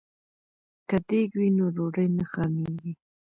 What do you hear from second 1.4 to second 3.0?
نو ډوډۍ نه خامېږي.